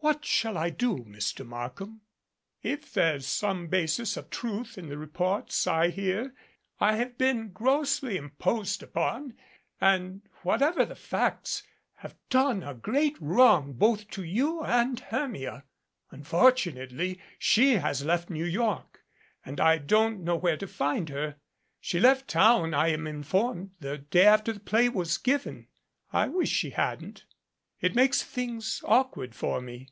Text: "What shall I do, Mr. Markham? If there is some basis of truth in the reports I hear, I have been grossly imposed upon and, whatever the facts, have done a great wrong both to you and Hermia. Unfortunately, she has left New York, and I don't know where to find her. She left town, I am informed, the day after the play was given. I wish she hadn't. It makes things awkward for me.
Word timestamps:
"What 0.00 0.24
shall 0.24 0.56
I 0.56 0.70
do, 0.70 0.98
Mr. 1.04 1.44
Markham? 1.44 2.00
If 2.62 2.94
there 2.94 3.16
is 3.16 3.26
some 3.26 3.66
basis 3.66 4.16
of 4.16 4.30
truth 4.30 4.78
in 4.78 4.88
the 4.88 4.96
reports 4.96 5.66
I 5.66 5.90
hear, 5.90 6.34
I 6.80 6.96
have 6.96 7.18
been 7.18 7.50
grossly 7.50 8.16
imposed 8.16 8.82
upon 8.82 9.34
and, 9.80 10.22
whatever 10.42 10.86
the 10.86 10.94
facts, 10.96 11.64
have 11.96 12.14
done 12.30 12.62
a 12.62 12.72
great 12.74 13.20
wrong 13.20 13.74
both 13.74 14.08
to 14.12 14.22
you 14.24 14.62
and 14.62 14.98
Hermia. 15.00 15.64
Unfortunately, 16.10 17.20
she 17.38 17.74
has 17.74 18.04
left 18.04 18.30
New 18.30 18.46
York, 18.46 19.02
and 19.44 19.60
I 19.60 19.76
don't 19.76 20.22
know 20.22 20.36
where 20.36 20.56
to 20.56 20.68
find 20.68 21.08
her. 21.10 21.36
She 21.80 22.00
left 22.00 22.28
town, 22.28 22.72
I 22.72 22.88
am 22.88 23.06
informed, 23.06 23.72
the 23.80 23.98
day 23.98 24.24
after 24.26 24.52
the 24.54 24.60
play 24.60 24.88
was 24.88 25.18
given. 25.18 25.66
I 26.12 26.28
wish 26.28 26.50
she 26.50 26.70
hadn't. 26.70 27.24
It 27.80 27.94
makes 27.94 28.24
things 28.24 28.82
awkward 28.84 29.36
for 29.36 29.60
me. 29.60 29.90